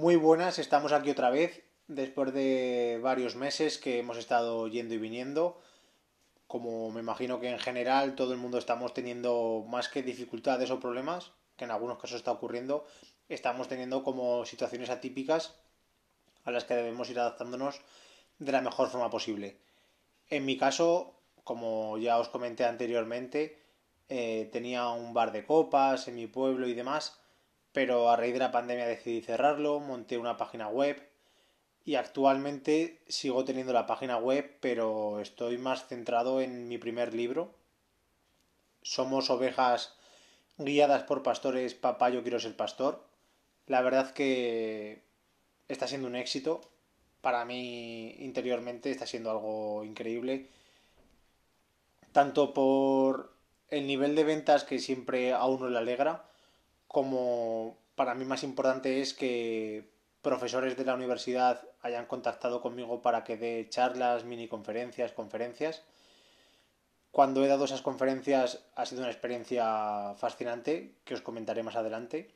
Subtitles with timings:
[0.00, 4.96] Muy buenas, estamos aquí otra vez después de varios meses que hemos estado yendo y
[4.96, 5.60] viniendo.
[6.46, 10.80] Como me imagino que en general todo el mundo estamos teniendo más que dificultades o
[10.80, 12.86] problemas, que en algunos casos está ocurriendo,
[13.28, 15.54] estamos teniendo como situaciones atípicas
[16.44, 17.82] a las que debemos ir adaptándonos
[18.38, 19.58] de la mejor forma posible.
[20.30, 21.12] En mi caso,
[21.44, 23.58] como ya os comenté anteriormente,
[24.08, 27.20] eh, tenía un bar de copas en mi pueblo y demás,
[27.72, 31.00] pero a raíz de la pandemia decidí cerrarlo, monté una página web
[31.84, 37.54] y actualmente sigo teniendo la página web, pero estoy más centrado en mi primer libro.
[38.82, 39.94] Somos ovejas
[40.58, 43.04] guiadas por pastores, papá yo quiero ser pastor.
[43.66, 45.02] La verdad que
[45.68, 46.60] está siendo un éxito.
[47.20, 50.48] Para mí interiormente está siendo algo increíble.
[52.12, 53.32] Tanto por
[53.68, 56.29] el nivel de ventas que siempre a uno le alegra,
[56.92, 59.88] como para mí más importante es que
[60.22, 65.84] profesores de la universidad hayan contactado conmigo para que dé charlas, mini conferencias, conferencias.
[67.12, 72.34] Cuando he dado esas conferencias ha sido una experiencia fascinante que os comentaré más adelante.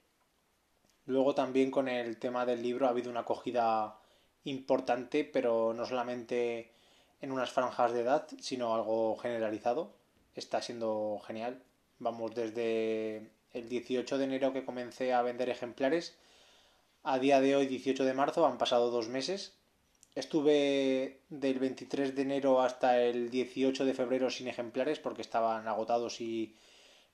[1.05, 3.99] Luego también con el tema del libro ha habido una acogida
[4.45, 6.71] importante, pero no solamente
[7.21, 9.97] en unas franjas de edad, sino algo generalizado.
[10.37, 11.61] Está siendo genial.
[11.99, 16.17] Vamos desde el 18 de enero que comencé a vender ejemplares.
[17.03, 19.55] A día de hoy, 18 de marzo, han pasado dos meses.
[20.15, 26.21] Estuve del 23 de enero hasta el 18 de febrero sin ejemplares porque estaban agotados
[26.21, 26.55] y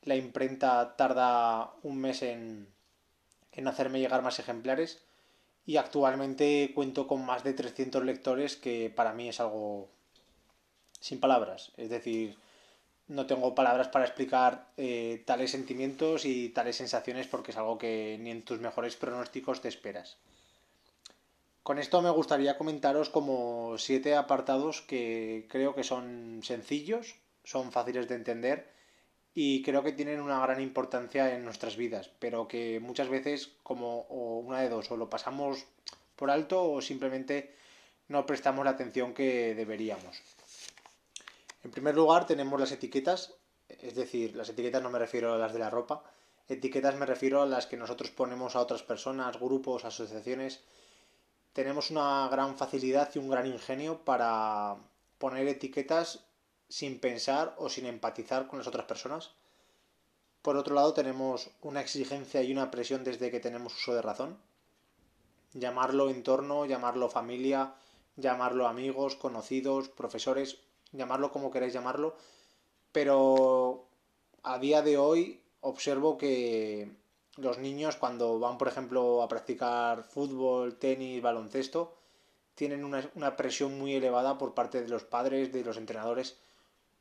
[0.02, 2.68] la imprenta tarda un mes en,
[3.52, 5.02] en hacerme llegar más ejemplares.
[5.66, 9.88] Y actualmente cuento con más de 300 lectores que para mí es algo
[11.00, 11.72] sin palabras.
[11.77, 12.36] Es decir,
[13.11, 18.17] no tengo palabras para explicar eh, tales sentimientos y tales sensaciones porque es algo que
[18.20, 20.17] ni en tus mejores pronósticos te esperas.
[21.64, 28.08] Con esto me gustaría comentaros como siete apartados que creo que son sencillos, son fáciles
[28.08, 28.70] de entender
[29.34, 34.02] y creo que tienen una gran importancia en nuestras vidas, pero que muchas veces como
[34.02, 35.64] una de dos, o lo pasamos
[36.14, 37.57] por alto o simplemente
[38.07, 40.23] no prestamos la atención que deberíamos.
[41.62, 43.34] En primer lugar tenemos las etiquetas,
[43.68, 46.02] es decir, las etiquetas no me refiero a las de la ropa,
[46.48, 50.62] etiquetas me refiero a las que nosotros ponemos a otras personas, grupos, asociaciones.
[51.52, 54.76] Tenemos una gran facilidad y un gran ingenio para
[55.18, 56.24] poner etiquetas
[56.68, 59.32] sin pensar o sin empatizar con las otras personas.
[60.42, 64.38] Por otro lado, tenemos una exigencia y una presión desde que tenemos uso de razón.
[65.52, 67.74] Llamarlo entorno, llamarlo familia,
[68.16, 70.58] llamarlo amigos, conocidos, profesores
[70.92, 72.17] llamarlo como queráis llamarlo,
[72.92, 73.86] pero
[74.42, 76.90] a día de hoy observo que
[77.36, 81.96] los niños cuando van, por ejemplo, a practicar fútbol, tenis, baloncesto,
[82.55, 86.36] tienen una, presión muy elevada por parte de los padres, de los entrenadores,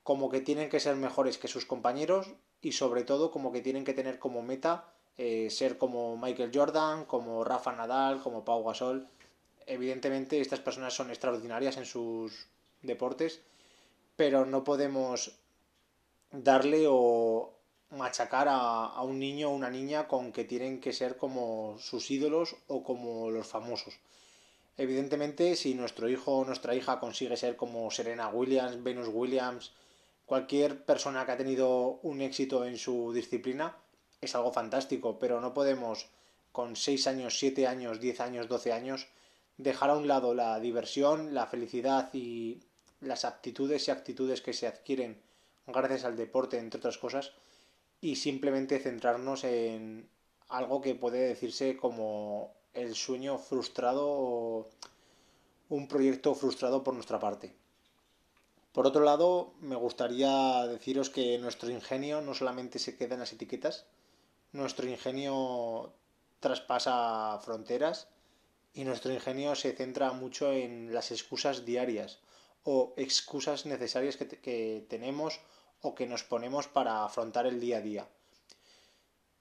[0.04, 3.84] como que tienen que ser mejores que sus compañeros y sobre todo como que tienen
[3.84, 4.86] que tener como meta
[5.18, 9.06] eh, ser como Michael Jordan, como Rafa Nadal, como Pau Gasol.
[9.66, 12.48] Evidentemente estas personas son extraordinarias en sus
[12.82, 13.42] deportes
[14.20, 15.32] pero no podemos
[16.30, 17.54] darle o
[17.92, 22.58] machacar a, un niño o una niña con que tienen que ser como sus ídolos
[22.68, 23.98] o como los famosos.
[24.76, 29.72] Evidentemente, si nuestro hijo o nuestra hija consigue ser como Serena Williams, Venus Williams,
[30.26, 33.78] cualquier persona que ha tenido un éxito en su disciplina,
[34.20, 36.08] es algo fantástico, pero no podemos
[36.52, 39.08] con 6 años, 7 años, 10 años, 12 años,
[39.56, 42.60] dejar a un lado la diversión, la felicidad y
[43.02, 45.22] las aptitudes y actitudes que se adquieren
[45.68, 47.34] gracias al deporte, entre otras cosas,
[48.02, 50.10] y simplemente centrarnos en
[50.48, 54.70] algo que puede decirse como el sueño frustrado o
[55.70, 57.54] un proyecto frustrado por nuestra parte.
[58.72, 63.34] Por otro lado, me gustaría deciros que nuestro ingenio no solamente se queda en las
[63.34, 63.86] etiquetas,
[64.52, 65.94] nuestro ingenio
[66.40, 68.08] traspasa fronteras
[68.74, 72.20] y nuestro ingenio se centra mucho en las excusas diarias
[72.64, 75.40] o excusas necesarias que, tenemos
[75.82, 78.08] o que nos ponemos para afrontar el día a día.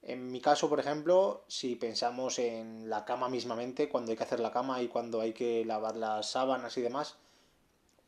[0.02, 4.40] En mi caso, por ejemplo, si pensamos en la cama mismamente, cuando hay que hacer
[4.40, 7.16] la cama y cuando hay que lavar las sábanas y demás,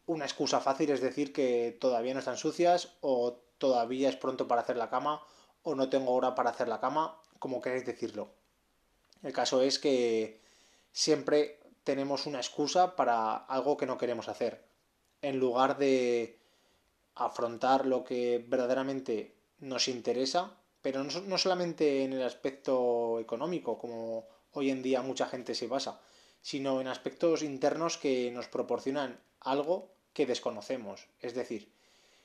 [0.06, 4.62] una excusa fácil es decir que todavía no están sucias o todavía es pronto para
[4.62, 5.22] hacer la cama
[5.62, 8.30] o no tengo hora para hacer la cama, como queréis decirlo.
[9.22, 10.40] El caso es que
[10.92, 14.69] siempre tenemos una excusa para algo que no queremos hacer
[15.22, 16.38] en lugar de
[17.14, 24.70] afrontar lo que verdaderamente nos interesa, pero no, solamente en el aspecto económico, como hoy
[24.70, 26.00] en día mucha gente se basa,
[26.40, 31.06] sino en aspectos internos que nos proporcionan algo que desconocemos.
[31.20, 31.70] Es decir,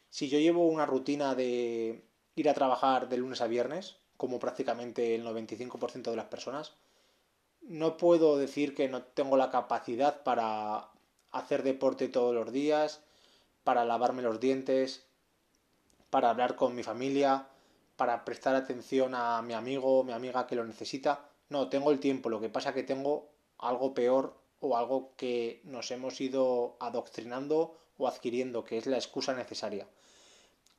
[0.10, 2.02] si yo llevo una rutina de
[2.36, 6.74] ir a trabajar de lunes a viernes, como prácticamente el 95% de las personas,
[7.62, 10.90] no puedo decir que no tengo la capacidad para
[11.36, 13.02] hacer deporte todos los días,
[13.64, 15.06] para lavarme los dientes,
[16.10, 17.48] para hablar con mi familia,
[17.98, 21.30] para prestar atención a mi amigo o mi amiga que lo necesita.
[21.50, 25.92] No, tengo el tiempo, lo que pasa que tengo algo peor o algo que nos
[25.92, 29.88] hemos ido adoctrinando o adquiriendo, que es la excusa necesaria.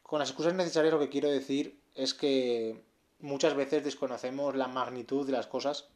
[0.03, 2.83] Con las excusas necesarias lo que quiero decir es que
[3.21, 5.89] muchas veces desconocemos la magnitud de las cosas,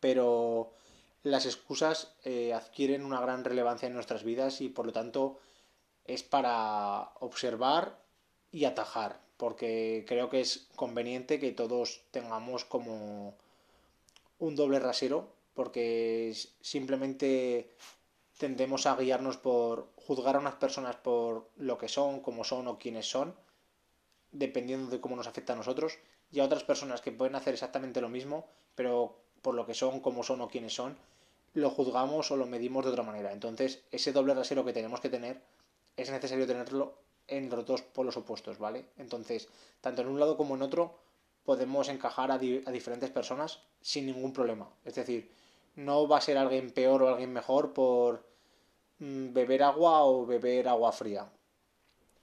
[0.00, 0.72] pero
[1.22, 5.38] las excusas eh, adquieren una gran relevancia en nuestras vidas y por lo tanto
[6.04, 7.98] es para observar
[8.50, 13.36] y atajar, porque creo que es conveniente que todos tengamos como
[14.38, 17.70] un doble rasero, porque simplemente
[18.38, 22.78] tendemos a guiarnos por juzgar a unas personas por lo que son, cómo son o
[22.78, 23.34] quiénes son,
[24.32, 25.98] dependiendo de cómo nos afecta a nosotros,
[26.32, 30.00] y a otras personas que pueden hacer exactamente lo mismo, pero por lo que son,
[30.00, 30.96] cómo son o quiénes son,
[31.54, 33.32] lo juzgamos o lo medimos de otra manera.
[33.32, 35.40] Entonces, ese doble rasero que tenemos que tener
[35.96, 36.94] es necesario tenerlo
[37.26, 38.86] en los dos polos opuestos, ¿vale?
[38.98, 39.48] Entonces,
[39.80, 40.94] tanto en un lado como en otro,
[41.44, 44.68] podemos encajar a, diferentes personas sin ningún problema.
[44.84, 45.30] Es decir,
[45.76, 48.30] no va a ser alguien peor o alguien mejor por
[49.00, 51.24] Mm, beber agua o beber agua fría.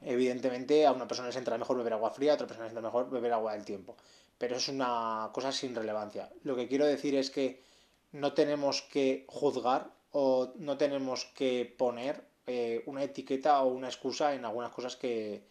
[0.01, 2.83] Evidentemente a una persona le entra mejor beber agua fría, a otra persona le entra
[2.83, 3.95] mejor beber agua del tiempo.
[4.37, 6.29] Pero es una cosa sin relevancia.
[6.43, 7.63] Lo que quiero decir es que
[8.11, 14.33] no tenemos que juzgar o no tenemos que poner eh, una etiqueta o una excusa
[14.33, 15.43] en algunas cosas que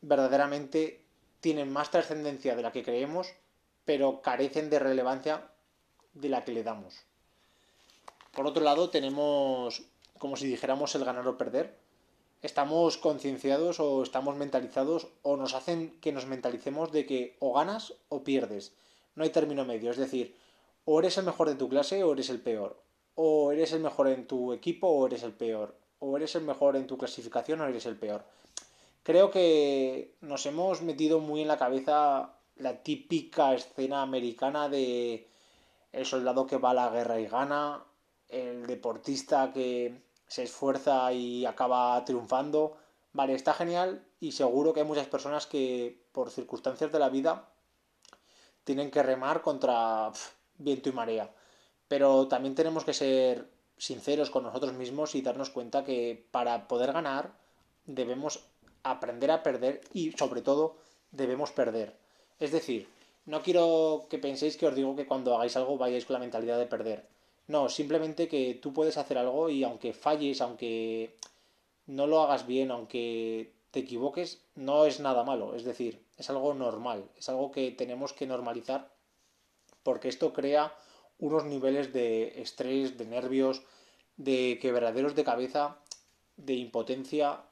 [0.00, 1.04] verdaderamente
[1.40, 3.32] tienen más trascendencia de la que creemos,
[3.84, 5.50] pero carecen de relevancia
[6.14, 6.94] de la que le damos.
[8.32, 9.82] Por otro lado, tenemos
[10.18, 11.76] como si dijéramos el ganar o perder.
[12.44, 17.94] Estamos concienciados o estamos mentalizados o nos hacen que nos mentalicemos de que o ganas
[18.10, 18.76] o pierdes.
[19.14, 20.36] No hay término medio, es decir,
[20.84, 22.82] o eres el mejor de tu clase o eres el peor.
[23.14, 25.74] O eres el mejor en tu equipo o eres el peor.
[26.00, 28.26] O eres el mejor en tu clasificación o eres el peor.
[29.04, 35.26] Creo que nos hemos metido muy en la cabeza la típica escena americana de
[35.92, 37.82] el soldado que va a la guerra y gana,
[38.28, 42.76] el deportista que se esfuerza y acaba triunfando.
[43.12, 47.48] Vale, está genial y seguro que hay muchas personas que por circunstancias de la vida
[48.64, 50.10] tienen que remar contra
[50.58, 51.30] viento y marea.
[51.88, 56.92] Pero también tenemos que ser sinceros con nosotros mismos y darnos cuenta que para poder
[56.92, 57.32] ganar
[57.86, 58.44] debemos
[58.82, 60.76] aprender a perder y sobre todo
[61.10, 61.96] debemos perder.
[62.40, 62.88] Es decir,
[63.26, 66.58] no quiero que penséis que os digo que cuando hagáis algo vayáis con la mentalidad
[66.58, 67.06] de perder.
[67.46, 71.16] No, simplemente que tú puedes hacer algo y aunque falles, aunque
[71.86, 75.54] no lo hagas bien, aunque te equivoques, no es nada malo.
[75.54, 78.94] Es decir, es algo normal, es algo que tenemos que normalizar
[79.84, 80.74] porque esto crea
[81.18, 83.62] unos niveles de estrés, de nervios,
[84.16, 85.78] de quebraderos de cabeza,
[86.36, 87.42] de impotencia.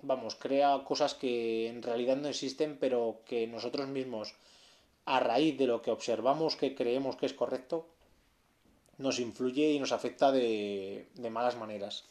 [0.00, 4.34] Vamos, crea cosas que en realidad no existen, pero que nosotros mismos,
[5.04, 7.86] a raíz de lo que observamos que creemos que es correcto,
[8.98, 12.04] nos influye y nos afecta de, malas maneras.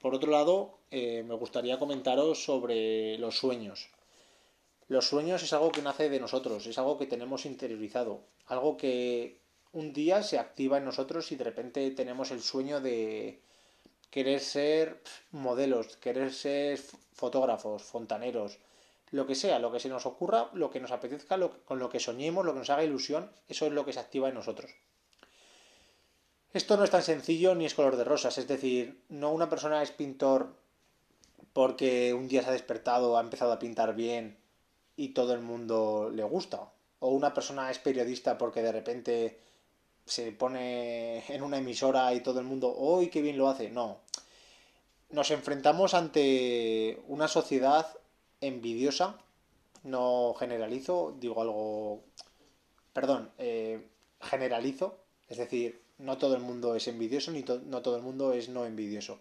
[0.00, 3.88] Por otro lado, eh, me gustaría comentaros sobre los sueños.
[4.88, 9.38] Los sueños es algo que nace de nosotros, es algo que tenemos interiorizado, algo que
[9.72, 13.40] un día se activa en nosotros y de repente tenemos el sueño de
[14.10, 16.78] querer ser modelos, querer ser
[17.12, 18.58] fotógrafos, fontaneros,
[19.12, 22.00] lo que sea, lo que se nos ocurra, lo que nos apetezca, con lo que
[22.00, 24.72] soñemos, lo que nos haga ilusión, eso es lo que se activa en nosotros.
[26.52, 29.82] Esto no es tan sencillo ni es color de rosas, es decir, no una persona
[29.82, 30.56] es pintor
[31.52, 34.36] porque un día se ha despertado, ha empezado a pintar bien
[34.96, 36.72] y todo el mundo le gusta.
[36.98, 39.40] O una persona es periodista porque de repente
[40.04, 43.70] se pone en una emisora y todo el mundo, ¡uy, qué bien lo hace!
[43.70, 43.98] No.
[45.10, 47.86] Nos enfrentamos ante una sociedad
[48.40, 49.18] envidiosa,
[49.84, 52.02] no generalizo, digo algo,
[52.92, 53.88] perdón, eh,
[54.20, 58.48] generalizo, es decir, no todo el mundo es envidioso ni no todo el mundo es
[58.48, 59.18] no envidioso.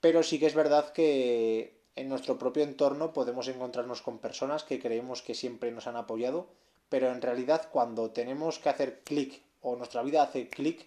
[0.00, 4.80] Pero sí que es verdad que en nuestro propio entorno podemos encontrarnos con personas que
[4.80, 6.46] creemos que siempre nos han apoyado,
[6.88, 10.86] pero en realidad cuando tenemos que hacer clic o nuestra vida hace clic,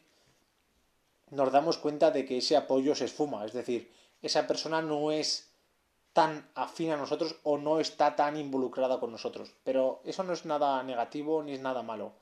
[1.30, 5.52] nos damos cuenta de que ese apoyo se esfuma, es decir, esa persona no es
[6.14, 9.54] tan afín a nosotros o no está tan involucrada con nosotros.
[9.64, 12.14] Pero eso no es nada negativo ni es nada malo.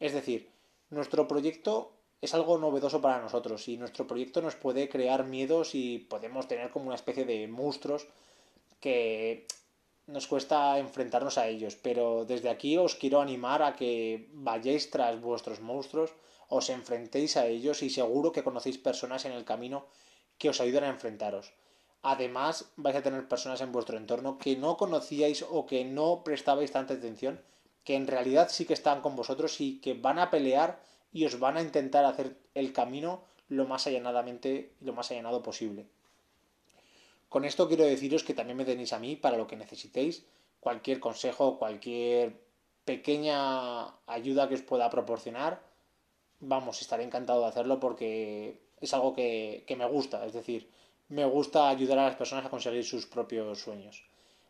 [0.00, 0.50] Es decir,
[0.90, 5.98] nuestro proyecto es algo novedoso para nosotros y nuestro proyecto nos puede crear miedos y
[5.98, 8.06] podemos tener como una especie de monstruos
[8.80, 9.46] que
[10.06, 15.20] nos cuesta enfrentarnos a ellos, pero desde aquí os quiero animar a que vayáis tras
[15.20, 16.12] vuestros monstruos,
[16.48, 19.86] os enfrentéis a ellos y seguro que conocéis personas en el camino
[20.38, 21.52] que os ayudan a enfrentaros.
[22.02, 26.70] Además, vais a tener personas en vuestro entorno que no conocíais o que no prestabais
[26.70, 27.40] tanta atención,
[27.82, 30.78] que en realidad sí que están con vosotros y que van a pelear
[31.12, 35.86] y os van a intentar hacer el camino lo más allanadamente lo más allanado posible.
[37.28, 40.24] Con esto quiero deciros que también me tenéis a mí para lo que necesitéis,
[40.60, 42.40] cualquier consejo, cualquier
[42.84, 45.60] pequeña ayuda que os pueda proporcionar,
[46.40, 50.70] vamos, estaré encantado de hacerlo porque es algo que, que me gusta, es decir,
[51.08, 54.04] me gusta ayudar a las personas a conseguir sus propios sueños.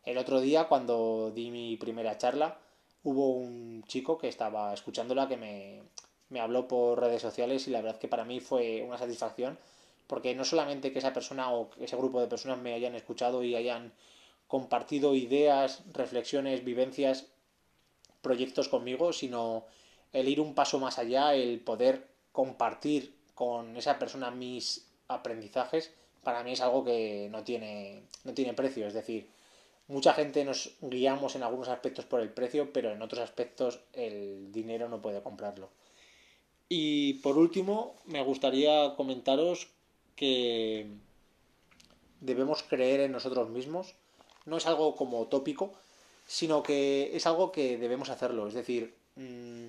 [0.04, 2.58] El otro día, cuando di mi primera charla,
[3.02, 5.82] hubo un chico que estaba escuchándola que me,
[6.28, 9.58] me habló por redes sociales y la verdad que para mí fue una satisfacción
[10.06, 13.56] porque no solamente que esa persona o ese grupo de personas me hayan escuchado y
[13.56, 13.92] hayan
[14.46, 17.26] compartido ideas, reflexiones, vivencias,
[18.22, 19.64] proyectos conmigo, sino
[20.12, 25.92] el ir un paso más allá, el poder compartir con esa persona mis aprendizajes,
[26.22, 28.86] para mí es algo que no tiene, no tiene precio.
[28.86, 29.28] Es decir,
[29.88, 34.52] mucha gente nos guiamos en algunos aspectos por el precio, pero en otros aspectos el
[34.52, 35.68] dinero no puede comprarlo.
[36.68, 39.68] Y por último, me gustaría comentaros
[40.16, 40.86] que
[42.20, 43.94] debemos creer en nosotros mismos.
[44.46, 45.72] No es algo como tópico,
[46.26, 48.48] sino que es algo que debemos hacerlo.
[48.48, 49.66] Es decir, mm,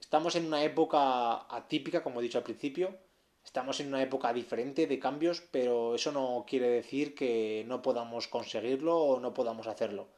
[0.00, 2.96] estamos en una época atípica, como he dicho al principio.
[3.44, 8.26] Estamos en una época diferente de cambios, pero eso no quiere decir que no podamos
[8.28, 10.08] conseguirlo o no podamos hacerlo.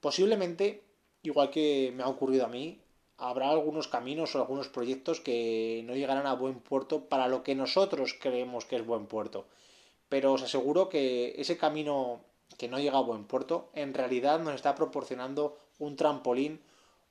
[0.00, 0.84] Posiblemente,
[1.22, 2.80] igual que me ha ocurrido a mí,
[3.16, 7.54] habrá algunos caminos o algunos proyectos que no llegarán a buen puerto para lo que
[7.54, 9.46] nosotros creemos que es buen puerto.
[10.08, 12.20] Pero os aseguro que ese camino
[12.58, 16.60] que no llega a buen puerto en realidad nos está proporcionando un trampolín,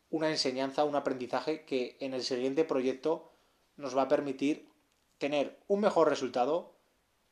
[0.10, 3.32] una enseñanza, un aprendizaje que en el siguiente proyecto
[3.78, 4.70] nos va a permitir
[5.18, 6.74] tener un mejor resultado,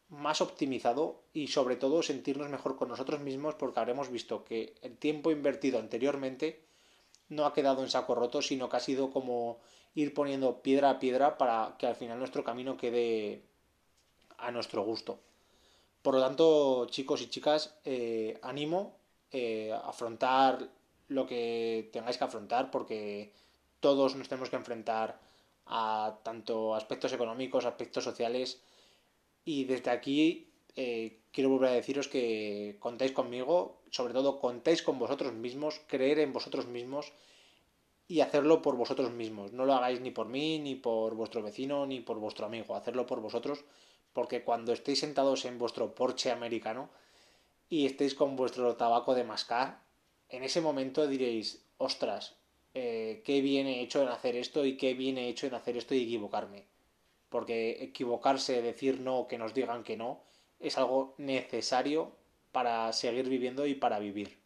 [0.09, 4.97] más optimizado y sobre todo sentirnos mejor con nosotros mismos porque habremos visto que el
[4.97, 6.65] tiempo invertido anteriormente
[7.31, 9.59] no ha quedado en saco roto, sino que ha sido como
[9.95, 13.41] ir poniendo piedra a piedra para que al final nuestro camino quede
[14.37, 15.19] a nuestro gusto.
[16.01, 18.97] Por lo tanto, chicos y chicas, eh, animo
[19.31, 20.67] eh, a afrontar
[21.07, 23.31] lo que tengáis que afrontar, porque
[23.79, 25.19] todos nos tenemos que enfrentar
[25.67, 28.61] a tanto aspectos económicos, aspectos sociales,
[29.45, 34.99] y desde aquí eh, quiero volver a deciros que contáis conmigo, sobre todo contáis con
[34.99, 37.13] vosotros mismos, creer en vosotros mismos
[38.07, 39.53] y hacerlo por vosotros mismos.
[39.53, 42.75] No lo hagáis ni por mí, ni por vuestro vecino, ni por vuestro amigo.
[42.75, 43.63] Hacerlo por vosotros,
[44.13, 46.89] porque cuando estéis sentados en vuestro porche americano
[47.69, 49.79] y estéis con vuestro tabaco de mascar,
[50.27, 52.35] en ese momento diréis, ostras,
[52.73, 55.77] eh, qué bien he hecho en hacer esto y qué bien he hecho en hacer
[55.77, 56.65] esto y equivocarme.
[57.29, 60.21] Porque equivocarse, decir no, que nos digan que no,
[60.61, 62.15] es algo necesario
[62.51, 64.40] para seguir viviendo y para vivir.